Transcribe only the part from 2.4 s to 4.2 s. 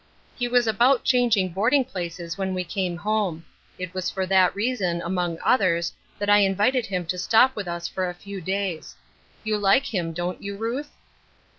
we came home. It was